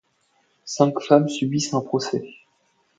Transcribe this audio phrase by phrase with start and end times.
[0.65, 2.23] Cinq femmes subissent un procès.